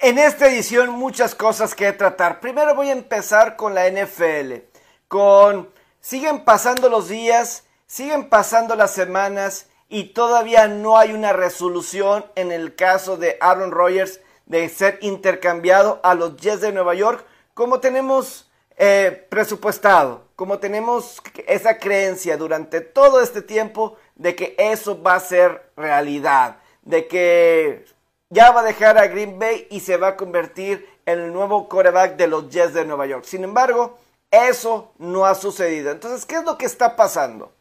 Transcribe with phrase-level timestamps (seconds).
[0.00, 2.38] En esta edición muchas cosas que tratar.
[2.38, 4.62] Primero voy a empezar con la NFL.
[5.08, 12.24] Con siguen pasando los días, siguen pasando las semanas y todavía no hay una resolución
[12.36, 17.26] en el caso de Aaron Rodgers de ser intercambiado a los Jets de Nueva York,
[17.52, 25.02] como tenemos eh, presupuestado, como tenemos esa creencia durante todo este tiempo de que eso
[25.02, 27.97] va a ser realidad, de que
[28.30, 31.68] ya va a dejar a Green Bay y se va a convertir en el nuevo
[31.68, 33.24] quarterback de los Jets de Nueva York.
[33.24, 33.98] Sin embargo,
[34.30, 35.90] eso no ha sucedido.
[35.90, 37.52] Entonces, ¿qué es lo que está pasando?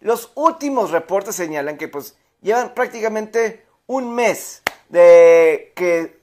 [0.00, 6.20] Los últimos reportes señalan que pues llevan prácticamente un mes de que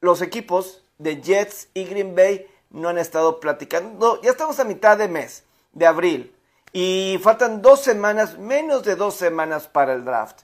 [0.00, 4.20] los equipos de Jets y Green Bay no han estado platicando.
[4.20, 6.34] Ya estamos a mitad de mes, de abril.
[6.72, 10.42] Y faltan dos semanas, menos de dos semanas para el draft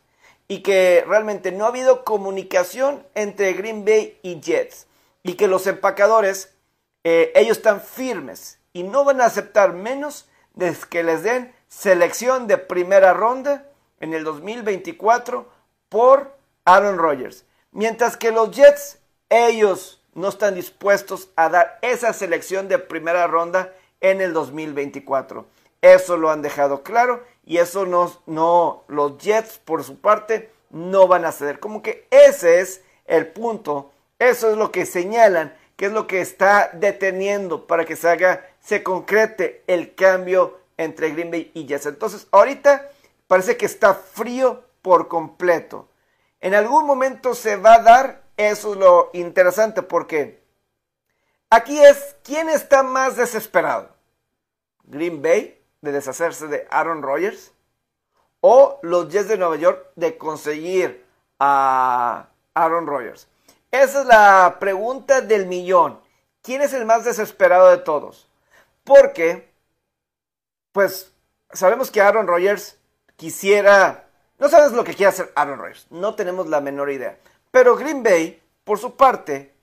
[0.49, 4.87] y que realmente no ha habido comunicación entre Green Bay y Jets
[5.23, 6.55] y que los empacadores,
[7.03, 12.47] eh, ellos están firmes y no van a aceptar menos de que les den selección
[12.47, 13.67] de primera ronda
[14.01, 15.49] en el 2024
[15.89, 17.45] por Aaron Rodgers.
[17.73, 18.99] Mientras que los Jets,
[19.31, 25.47] ellos no están dispuestos a dar esa selección de primera ronda en el 2024.
[25.83, 31.07] Eso lo han dejado claro y eso no, no, los Jets por su parte no
[31.07, 31.61] van a ceder.
[31.61, 36.21] Como que ese es el punto, eso es lo que señalan, que es lo que
[36.21, 41.87] está deteniendo para que se haga, se concrete el cambio entre Green Bay y Jets.
[41.87, 42.91] Entonces, ahorita
[43.27, 45.89] parece que está frío por completo.
[46.41, 50.43] En algún momento se va a dar, eso es lo interesante, porque
[51.51, 53.95] aquí es quién está más desesperado.
[54.85, 57.53] Green Bay de deshacerse de Aaron Rodgers
[58.41, 61.05] o los Jets de Nueva York de conseguir
[61.39, 63.29] a Aaron Rodgers.
[63.71, 66.01] Esa es la pregunta del millón.
[66.43, 68.29] ¿Quién es el más desesperado de todos?
[68.83, 69.51] Porque,
[70.73, 71.13] pues,
[71.53, 72.79] sabemos que Aaron Rodgers
[73.17, 74.09] quisiera...
[74.39, 75.87] No sabes lo que quiere hacer Aaron Rodgers.
[75.91, 77.19] No tenemos la menor idea.
[77.51, 79.55] Pero Green Bay, por su parte,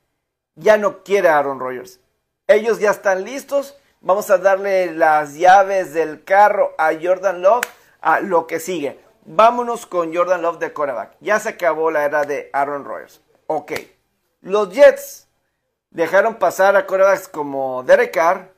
[0.55, 1.99] ya no quiere a Aaron Rodgers.
[2.47, 7.67] Ellos ya están listos Vamos a darle las llaves del carro a Jordan Love
[8.01, 8.99] a lo que sigue.
[9.25, 11.17] Vámonos con Jordan Love de quarterback.
[11.19, 13.21] Ya se acabó la era de Aaron Rodgers.
[13.45, 13.73] Ok.
[14.41, 15.27] Los Jets
[15.91, 18.51] dejaron pasar a quarterbacks como Derek Carr,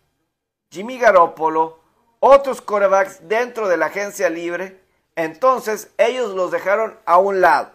[0.71, 1.81] Jimmy Garoppolo,
[2.21, 4.79] otros quarterbacks dentro de la agencia libre.
[5.17, 7.71] Entonces ellos los dejaron a un lado.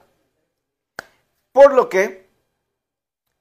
[1.53, 2.31] Por lo que,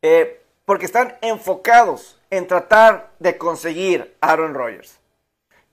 [0.01, 4.99] eh, porque están enfocados en tratar de conseguir Aaron Rodgers.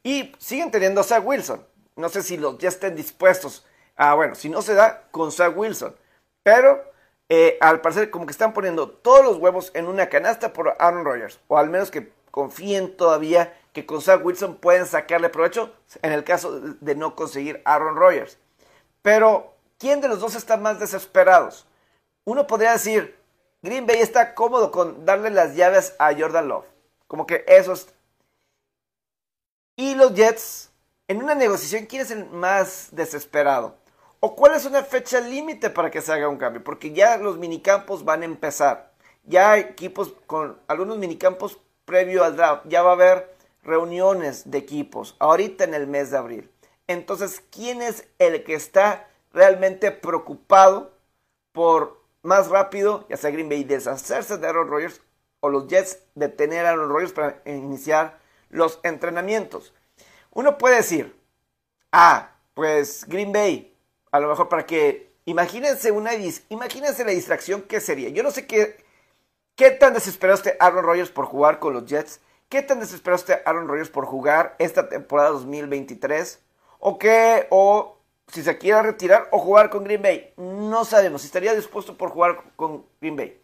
[0.02, 1.66] Y siguen teniendo a Zach Wilson.
[1.96, 3.66] No sé si los ya estén dispuestos.
[3.96, 5.94] a, bueno, si no se da, con Zach Wilson.
[6.42, 6.84] Pero
[7.28, 11.04] eh, al parecer como que están poniendo todos los huevos en una canasta por Aaron
[11.04, 11.40] Rodgers.
[11.48, 15.72] O al menos que confíen todavía que con Zach Wilson pueden sacarle provecho
[16.02, 18.38] en el caso de no conseguir Aaron Rodgers.
[19.02, 21.66] Pero, ¿quién de los dos está más desesperados?
[22.24, 23.18] Uno podría decir,
[23.64, 26.66] Green Bay está cómodo con darle las llaves a Jordan Love.
[27.06, 27.88] Como que eso es...
[29.74, 30.70] Y los Jets,
[31.08, 33.78] en una negociación, ¿quién es el más desesperado?
[34.20, 36.62] ¿O cuál es una fecha límite para que se haga un cambio?
[36.62, 38.92] Porque ya los minicampos van a empezar.
[39.22, 42.66] Ya hay equipos con algunos minicampos previo al draft.
[42.68, 46.50] Ya va a haber reuniones de equipos ahorita en el mes de abril.
[46.86, 50.92] Entonces, ¿quién es el que está realmente preocupado
[51.52, 55.00] por más rápido, ya sea Green Bay, deshacerse de Aaron Rodgers
[55.40, 58.18] o los Jets detener a Aaron Rodgers para iniciar
[58.48, 59.74] los entrenamientos.
[60.30, 61.20] Uno puede decir,
[61.92, 63.76] ah, pues Green Bay,
[64.10, 66.12] a lo mejor para que, imagínense una,
[66.48, 68.08] imagínense la distracción que sería.
[68.08, 68.82] Yo no sé qué,
[69.54, 73.42] qué tan desesperado esté Aaron Rodgers por jugar con los Jets, qué tan desesperado esté
[73.44, 76.40] Aaron Rodgers por jugar esta temporada 2023,
[76.78, 77.98] o qué, o
[78.28, 80.32] si se quiere retirar o jugar con Green Bay.
[80.36, 83.40] No sabemos si estaría dispuesto por jugar con Green Bay.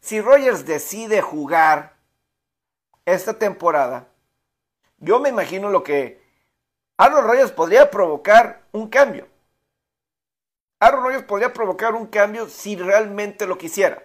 [0.00, 1.96] Si Rogers decide jugar
[3.04, 4.08] esta temporada,
[4.98, 6.22] yo me imagino lo que
[6.96, 9.28] Aaron Rodgers podría provocar un cambio.
[10.80, 14.04] Aaron Rodgers podría provocar un cambio si realmente lo quisiera.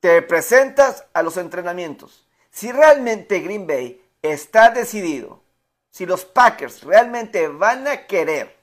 [0.00, 2.26] Te presentas a los entrenamientos.
[2.50, 5.39] Si realmente Green Bay está decidido
[5.90, 8.56] si los Packers realmente van a querer,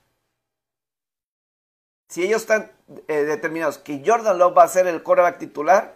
[2.07, 2.71] si ellos están
[3.07, 5.95] eh, determinados que Jordan Love va a ser el quarterback titular,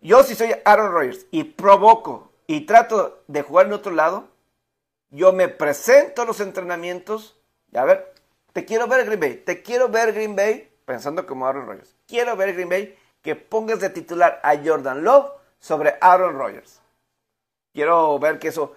[0.00, 4.28] yo si soy Aaron Rodgers y provoco y trato de jugar en otro lado,
[5.10, 7.40] yo me presento a los entrenamientos
[7.72, 8.12] y a ver,
[8.52, 11.94] te quiero ver Green Bay, te quiero ver Green Bay pensando como Aaron Rodgers.
[12.06, 16.80] Quiero ver Green Bay que pongas de titular a Jordan Love sobre Aaron Rodgers.
[17.72, 18.74] Quiero ver que eso...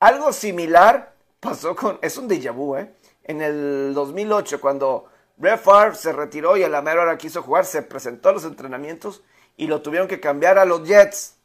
[0.00, 1.98] Algo similar pasó con...
[2.02, 2.94] Es un déjà vu, ¿eh?
[3.22, 5.06] En el 2008, cuando
[5.36, 8.44] Brett Favre se retiró y a la mera hora quiso jugar, se presentó a los
[8.44, 9.22] entrenamientos
[9.56, 11.36] y lo tuvieron que cambiar a los Jets.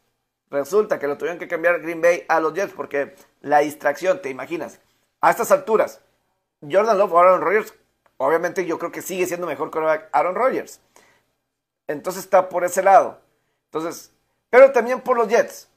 [0.49, 4.29] Resulta que lo tuvieron que cambiar Green Bay a los Jets porque la distracción, te
[4.29, 4.79] imaginas,
[5.21, 6.01] a estas alturas,
[6.61, 7.73] Jordan Love o Aaron Rodgers,
[8.17, 9.79] obviamente yo creo que sigue siendo mejor que
[10.11, 10.81] Aaron Rodgers.
[11.87, 13.19] Entonces está por ese lado.
[13.65, 14.11] Entonces,
[14.49, 15.69] pero también por los Jets.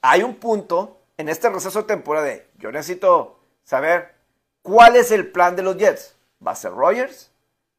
[0.00, 4.14] Hay un punto en este receso de temporada yo necesito saber
[4.62, 6.16] cuál es el plan de los Jets.
[6.44, 7.30] ¿Va a ser Rodgers?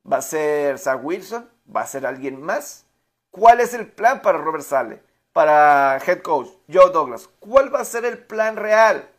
[0.10, 1.50] ¿Va a ser Zach Wilson?
[1.74, 2.86] ¿Va a ser alguien más?
[3.32, 5.04] ¿Cuál es el plan para Robert Sale?
[5.34, 7.30] Para head coach Joe Douglas.
[7.40, 9.10] ¿Cuál va a ser el plan real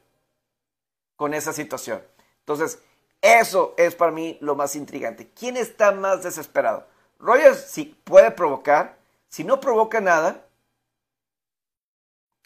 [1.17, 2.03] con esa situación?
[2.41, 2.79] Entonces,
[3.21, 5.31] eso es para mí lo más intrigante.
[5.39, 6.87] ¿Quién está más desesperado?
[7.19, 8.97] Rogers sí puede provocar.
[9.29, 10.45] Si no provoca nada,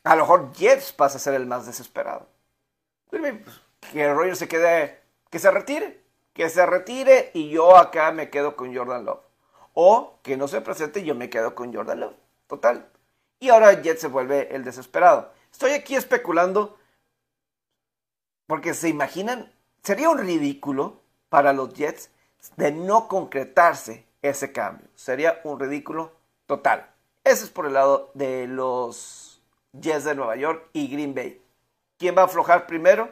[0.04, 2.26] a lo mejor Jets pasa a ser el más desesperado.
[3.10, 5.00] Que Rogers se quede,
[5.30, 6.02] que se retire,
[6.32, 9.20] que se retire y yo acá me quedo con Jordan Love.
[9.74, 12.16] O que no se presente y yo me quedo con Jordan Love.
[12.46, 12.90] Total.
[13.38, 15.32] Y ahora Jets se vuelve el desesperado.
[15.50, 16.78] Estoy aquí especulando
[18.46, 19.52] porque se imaginan,
[19.82, 22.10] sería un ridículo para los Jets
[22.56, 24.88] de no concretarse ese cambio.
[24.94, 26.12] Sería un ridículo
[26.46, 26.90] total.
[27.22, 29.29] Ese es por el lado de los
[29.72, 31.42] Jets de Nueva York y Green Bay.
[31.98, 33.10] ¿Quién va a aflojar primero?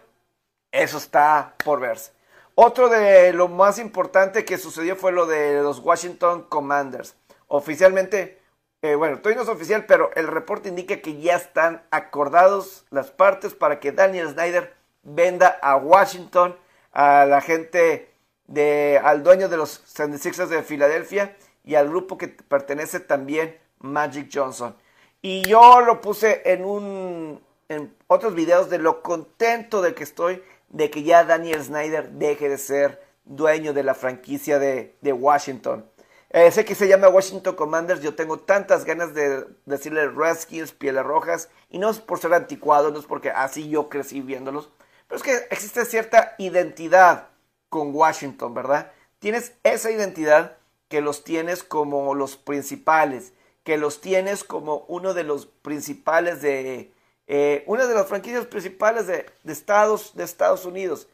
[0.73, 2.13] Eso está por verse.
[2.55, 7.17] Otro de lo más importante que sucedió fue lo de los Washington Commanders.
[7.47, 8.41] Oficialmente,
[8.83, 13.11] eh, bueno, todavía no es oficial, pero el reporte indica que ya están acordados las
[13.11, 16.57] partes para que Daniel Snyder venda a Washington
[16.93, 18.13] a la gente
[18.49, 24.31] de, al dueño de los 76ers de Filadelfia y al grupo que pertenece también Magic
[24.33, 24.75] Johnson.
[25.21, 30.43] Y yo lo puse en un en otros videos de lo contento de que estoy
[30.71, 35.89] de que ya Daniel Snyder deje de ser dueño de la franquicia de, Washington.
[36.31, 41.05] Eh, sé que se llama Washington Commanders, yo tengo tantas ganas de decirle Redskins, Pieles
[41.05, 44.71] Rojas, y no es por ser anticuado, no es porque así yo crecí viéndolos,
[45.07, 47.29] pero es que existe cierta identidad
[47.71, 48.93] con Washington, ¿verdad?
[49.21, 53.33] Tienes esa identidad que los tienes como los principales,
[53.65, 56.93] que los tienes como uno de los principales de,
[57.27, 61.09] eh, una de las franquicias principales de, Estados, de Estados Unidos.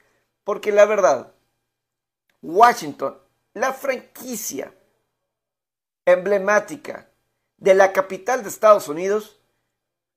[0.45, 1.33] Porque la verdad,
[2.43, 3.19] Washington,
[3.55, 4.73] la franquicia
[6.05, 7.09] emblemática
[7.57, 9.41] de la capital de Estados Unidos,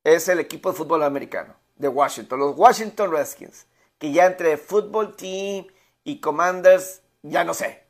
[0.03, 3.65] es el equipo de fútbol americano de Washington, los Washington Redskins,
[3.97, 5.67] que ya entre fútbol team
[6.03, 7.83] y Commanders, ya no sé.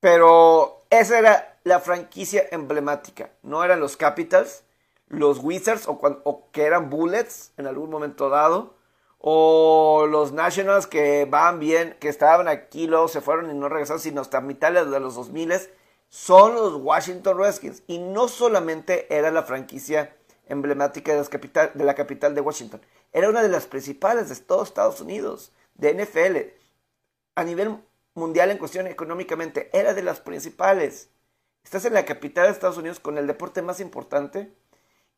[0.00, 3.30] Pero esa era la franquicia emblemática.
[3.42, 4.62] No eran los Capitals,
[5.08, 8.76] los Wizards o, que eran Bullets en algún momento dado.
[9.18, 14.00] O los Nationals que van bien, que estaban aquí, luego se fueron y no regresaron,
[14.00, 15.52] sino hasta mitad de los 2000
[16.10, 17.82] son los Washington Redskins.
[17.86, 20.14] Y no solamente era la franquicia
[20.46, 22.82] emblemática de, capital, de la capital de Washington,
[23.12, 26.36] era una de las principales de todos Estados Unidos, de NFL
[27.36, 27.78] a nivel
[28.14, 31.08] mundial en cuestión económicamente, era de las principales.
[31.64, 34.54] Estás en la capital de Estados Unidos con el deporte más importante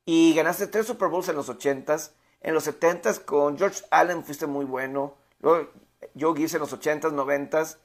[0.04, 2.12] y ganaste tres Super Bowls en los 80s.
[2.40, 5.16] En los 70s con George Allen fuiste muy bueno.
[5.40, 5.70] Luego
[6.18, 7.76] Joe Gibbs en los 80s, 90s.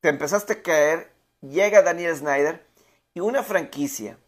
[0.00, 1.12] Te empezaste a caer.
[1.40, 2.66] Llega Daniel Snyder
[3.14, 4.18] y una franquicia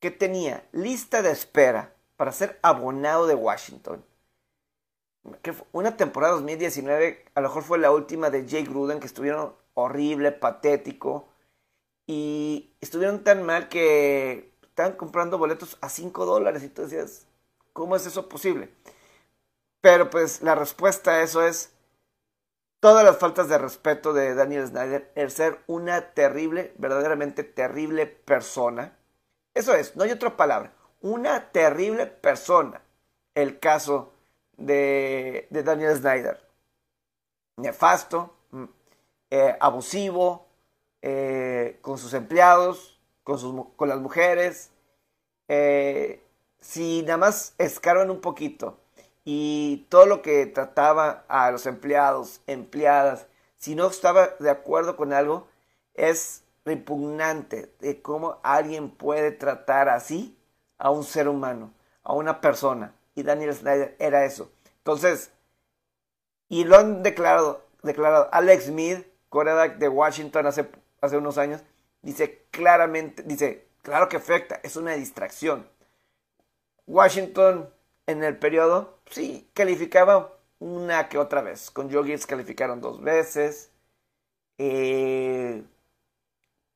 [0.00, 4.04] que tenía lista de espera para ser abonado de Washington
[5.42, 9.54] que una temporada 2019 a lo mejor fue la última de Jake Gruden, que estuvieron
[9.74, 11.28] horrible, patético,
[12.06, 17.26] y estuvieron tan mal que estaban comprando boletos a 5 dólares y tú decías,
[17.72, 18.70] ¿cómo es eso posible?
[19.80, 21.74] Pero pues la respuesta a eso es
[22.80, 28.96] todas las faltas de respeto de Daniel Snyder, el ser una terrible, verdaderamente terrible persona.
[29.54, 32.82] Eso es, no hay otra palabra, una terrible persona.
[33.34, 34.12] El caso
[34.56, 36.40] de, Daniel Snyder.
[37.56, 38.64] Nefasto, mm,
[39.30, 40.43] eh, abusivo,
[41.06, 44.70] eh, con sus empleados, con, sus, con las mujeres.
[45.48, 46.22] Eh,
[46.60, 48.78] si nada más escarban un poquito
[49.22, 53.26] y todo lo que trataba a los empleados, empleadas,
[53.58, 55.46] si no estaba de acuerdo con algo,
[55.92, 60.38] es repugnante de cómo alguien puede tratar así
[60.78, 64.50] a un ser humano, a una persona y Daniel Snyder era eso.
[64.78, 65.32] Entonces,
[66.48, 70.66] y lo han declarado, declarado Alex Smith, quarterback de Washington hace,
[71.04, 71.62] hace unos años,
[72.02, 75.68] dice claramente, dice, claro que afecta, es una distracción.
[76.86, 77.70] Washington
[78.06, 81.70] en el periodo, sí, calificaba una que otra vez.
[81.70, 83.70] Con Joe calificaron dos veces.
[84.58, 85.64] Eh,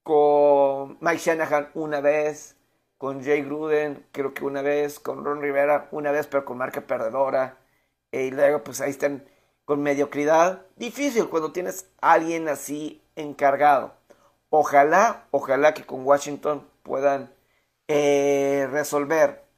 [0.03, 2.57] con Mike Shanahan una vez.
[2.99, 5.01] Con Jay Gruden creo que una vez.
[5.01, 7.59] Con Ron Rivera una vez, pero con marca perdedora.
[8.13, 9.25] Eh, y luego pues ahí están
[9.65, 10.67] con mediocridad.
[10.77, 13.98] Difícil cuando tienes a alguien así encargado.
[14.51, 17.33] Ojalá, ojalá que con Washington puedan
[17.89, 19.49] eh, resolver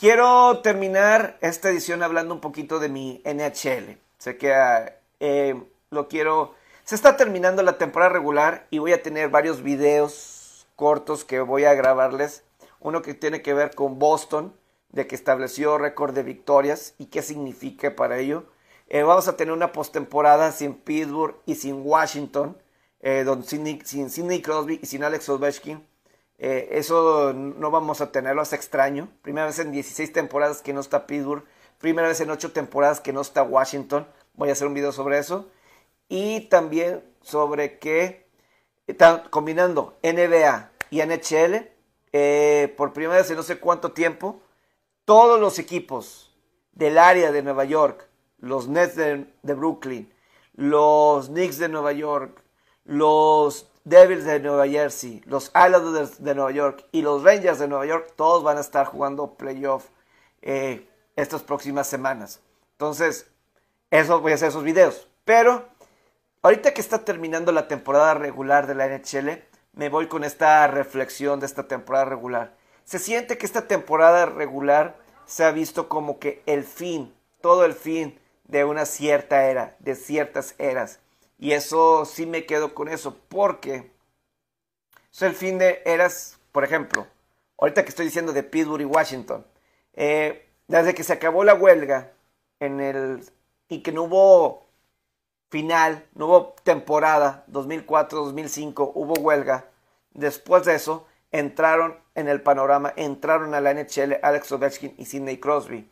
[0.00, 3.98] Quiero terminar esta edición hablando un poquito de mi NHL.
[4.16, 4.54] Sé que
[5.18, 6.54] eh, lo quiero...
[6.84, 11.64] Se está terminando la temporada regular y voy a tener varios videos cortos que voy
[11.64, 12.44] a grabarles.
[12.78, 14.54] Uno que tiene que ver con Boston,
[14.90, 18.44] de que estableció récord de victorias y qué significa para ello.
[18.88, 22.56] Eh, vamos a tener una postemporada sin Pittsburgh y sin Washington,
[23.00, 25.86] eh, sin Sidney Crosby y sin Alex Ovechkin.
[26.38, 29.08] Eh, eso no vamos a tenerlo, es extraño.
[29.22, 31.44] Primera vez en 16 temporadas que no está Pittsburgh.
[31.78, 34.06] Primera vez en 8 temporadas que no está Washington.
[34.34, 35.48] Voy a hacer un video sobre eso.
[36.08, 38.28] Y también sobre que,
[38.86, 41.70] están combinando NBA y NHL,
[42.12, 44.40] eh, por primera vez en no sé cuánto tiempo,
[45.04, 46.34] todos los equipos
[46.72, 50.10] del área de Nueva York, los Nets de Brooklyn,
[50.54, 52.42] los Knicks de Nueva York,
[52.88, 57.84] los Devils de Nueva Jersey, los Islanders de Nueva York y los Rangers de Nueva
[57.84, 59.84] York, todos van a estar jugando playoff
[60.40, 62.40] eh, estas próximas semanas.
[62.72, 63.30] Entonces,
[63.90, 65.06] eso voy a hacer esos videos.
[65.26, 65.68] Pero,
[66.40, 69.42] ahorita que está terminando la temporada regular de la NHL,
[69.74, 72.54] me voy con esta reflexión de esta temporada regular.
[72.84, 77.74] Se siente que esta temporada regular se ha visto como que el fin, todo el
[77.74, 81.00] fin de una cierta era, de ciertas eras.
[81.38, 83.92] Y eso sí me quedo con eso, porque
[85.12, 87.06] es el fin de eras, por ejemplo,
[87.58, 89.46] ahorita que estoy diciendo de Pittsburgh y Washington,
[89.94, 92.12] eh, desde que se acabó la huelga
[92.60, 93.24] en el,
[93.68, 94.66] y que no hubo
[95.50, 99.70] final, no hubo temporada 2004-2005, hubo huelga,
[100.12, 105.38] después de eso entraron en el panorama, entraron a la NHL Alex Ovechkin y Sidney
[105.38, 105.90] Crosby.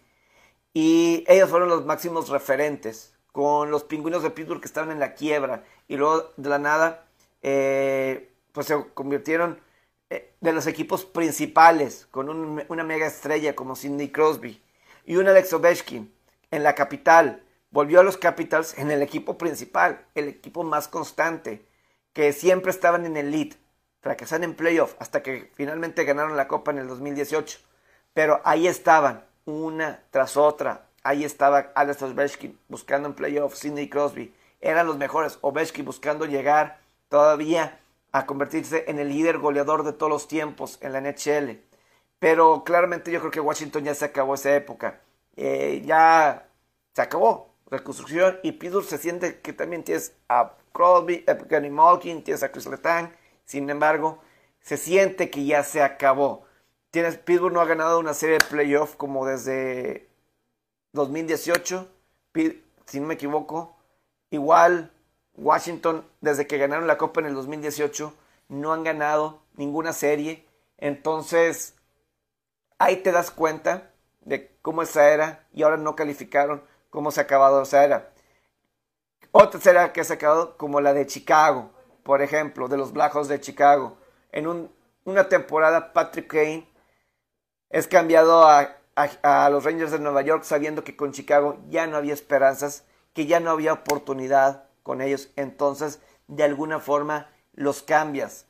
[0.74, 5.12] Y ellos fueron los máximos referentes con los pingüinos de Pittsburgh que estaban en la
[5.12, 5.62] quiebra.
[5.88, 7.04] Y luego de la nada
[7.42, 9.60] eh, pues se convirtieron
[10.08, 14.62] eh, de los equipos principales con una mega estrella como Sidney Crosby
[15.04, 16.10] y un Alex Ovechkin
[16.50, 17.42] en la capital.
[17.68, 21.62] Volvió a los Capitals en el equipo principal el equipo más constante
[22.14, 23.52] que siempre estaban en el lead
[24.00, 27.58] fracasaron en playoff hasta que finalmente ganaron la copa en el 2018
[28.14, 34.34] pero ahí estaban una tras otra Ahí estaba Alex Ovechkin buscando en playoffs, Sidney Crosby.
[34.60, 35.38] Eran los mejores.
[35.40, 37.78] Ovechkin buscando llegar todavía
[38.10, 41.62] a convertirse en el líder goleador de todos los tiempos en la NHL.
[42.18, 45.00] Pero claramente yo creo que Washington ya se acabó esa época.
[45.36, 46.48] Eh, ya
[46.92, 52.24] se acabó reconstrucción y Pittsburgh se siente que también tienes a Crosby, a Kenny Malkin,
[52.24, 53.14] tienes a Chris Letang.
[53.44, 54.18] Sin embargo,
[54.60, 56.46] se siente que ya se acabó.
[56.90, 60.08] Tienes, Pittsburgh no ha ganado una serie de playoffs como desde
[60.96, 61.88] 2018,
[62.86, 63.76] si no me equivoco.
[64.30, 64.90] Igual
[65.34, 68.12] Washington, desde que ganaron la Copa en el 2018,
[68.48, 70.44] no han ganado ninguna serie.
[70.78, 71.76] Entonces,
[72.78, 77.24] ahí te das cuenta de cómo esa era y ahora no calificaron, cómo se ha
[77.24, 78.12] acabado esa era.
[79.30, 81.70] Otra serie que se ha acabado como la de Chicago,
[82.02, 83.98] por ejemplo, de los Blackhawks de Chicago.
[84.32, 84.70] En
[85.04, 86.68] una temporada, Patrick Kane
[87.70, 91.96] es cambiado a a, los Rangers de Nueva York sabiendo que con Chicago ya no
[91.96, 95.30] había esperanzas, que ya no había oportunidad con ellos.
[95.36, 98.46] Entonces, de alguna forma, los cambias.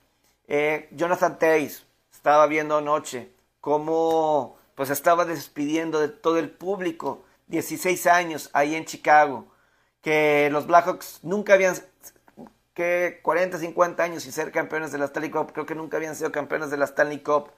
[0.46, 8.06] Eh, Jonathan Tays estaba viendo anoche cómo pues estaba despidiendo de todo el público, 16
[8.06, 9.46] años ahí en Chicago,
[10.02, 11.74] que los Blackhawks nunca habían
[12.74, 16.14] que 40, 50 años y ser campeones de la Stanley Cup, creo que nunca habían
[16.14, 17.50] sido campeones de la Stanley Cup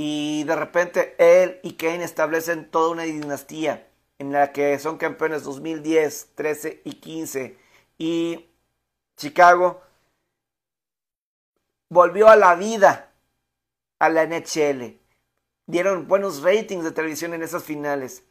[0.00, 3.88] y de repente él y Kane establecen toda una dinastía
[4.20, 7.58] en la que son campeones 2010, 13 y 15
[7.98, 8.48] y
[9.16, 9.82] Chicago
[11.88, 13.10] volvió a la vida
[13.98, 15.00] a la NHL.
[15.66, 18.22] Dieron buenos ratings de televisión en esas finales.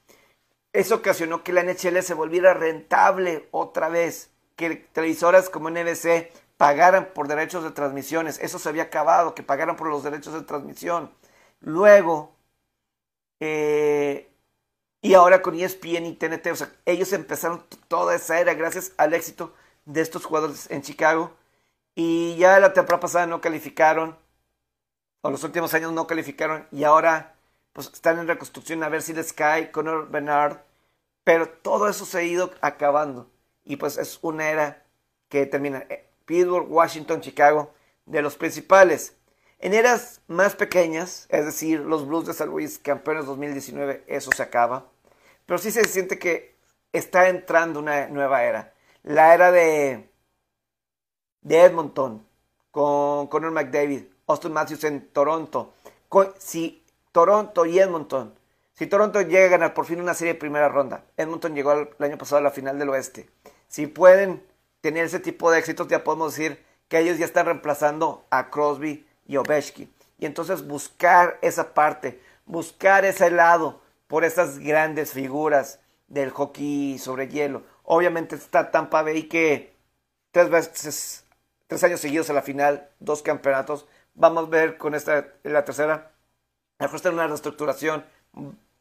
[0.71, 7.09] Eso ocasionó que la NHL se volviera rentable otra vez, que televisoras como NBC pagaran
[7.13, 8.39] por derechos de transmisiones.
[8.39, 11.11] Eso se había acabado, que pagaran por los derechos de transmisión.
[11.61, 12.35] Luego,
[13.39, 14.29] eh,
[15.01, 19.13] y ahora con ESPN y TNT, o sea, ellos empezaron toda esa era gracias al
[19.13, 19.53] éxito
[19.85, 21.35] de estos jugadores en Chicago.
[21.95, 24.17] y ya la temporada pasada no calificaron,
[25.21, 27.35] o los últimos años no calificaron, y ahora
[27.73, 30.59] pues están en reconstrucción a ver si les cae Conor Bernard,
[31.23, 33.29] pero todo eso se ha ido acabando,
[33.65, 34.83] y pues es una era
[35.29, 35.79] que termina.
[35.89, 37.73] Eh, Pittsburgh, Washington, Chicago,
[38.05, 39.15] de los principales.
[39.59, 44.43] En eras más pequeñas, es decir, los Blues de San Luis, campeones 2019, eso se
[44.43, 44.85] acaba.
[45.47, 46.55] Pero sí se siente que
[46.93, 48.73] está entrando una nueva era.
[49.03, 50.09] La era de,
[51.47, 52.27] Edmonton,
[52.69, 55.73] con Conor McDavid, Austin Matthews en Toronto.
[56.37, 58.37] si Toronto y Edmonton,
[58.73, 61.89] si Toronto llega a ganar por fin una serie de primera ronda, Edmonton llegó el
[61.99, 63.27] año pasado a la final del oeste.
[63.67, 64.45] Si pueden
[64.81, 69.06] tener ese tipo de éxitos, ya podemos decir que ellos ya están reemplazando a Crosby
[69.27, 69.93] y Ovechkin.
[70.17, 77.27] Y entonces buscar esa parte, buscar ese lado por esas grandes figuras del hockey sobre
[77.27, 77.63] hielo.
[77.83, 79.75] Obviamente está Tampa Bay que
[80.31, 81.25] tres veces,
[81.67, 83.87] tres años seguidos a la final, dos campeonatos.
[84.15, 86.11] Vamos a ver con esta, la tercera.
[86.79, 88.05] A está una reestructuración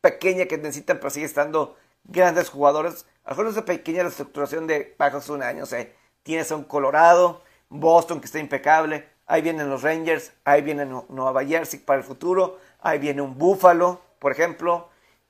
[0.01, 3.07] pequeña que necesitan, pero sigue estando grandes jugadores.
[3.25, 5.65] A lo mejor es una pequeña reestructuración de bajos un año.
[5.65, 5.87] O sea,
[6.23, 11.45] tienes a un Colorado, Boston que está impecable, ahí vienen los Rangers, ahí viene Nueva
[11.45, 14.89] Jersey para el futuro, ahí viene un Buffalo, por ejemplo.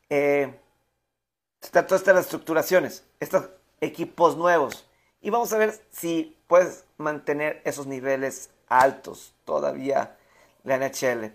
[0.09, 0.55] Eh,
[1.61, 3.49] está todas estas reestructuraciones, estos
[3.81, 4.89] equipos nuevos.
[5.21, 10.17] Y vamos a ver si puedes mantener esos niveles altos todavía
[10.65, 11.33] la NHL.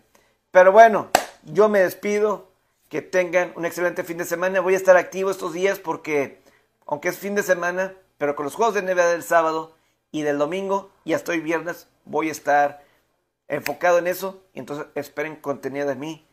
[0.52, 1.10] Pero bueno,
[1.44, 2.50] yo me despido.
[2.90, 4.60] Que tengan un excelente fin de semana.
[4.60, 6.42] Voy a estar activo estos días porque,
[6.86, 9.74] aunque es fin de semana, pero con los juegos de NBA del sábado
[10.12, 12.84] y del domingo y hasta hoy viernes voy a estar
[13.48, 16.28] enfocado en eso y entonces esperen contenido de mí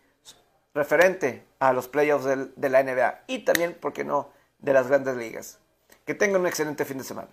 [0.74, 5.16] referente a los playoffs de la NBA y también, ¿por qué no?, de las grandes
[5.16, 5.58] ligas.
[6.04, 7.30] Que tengan un excelente fin de semana.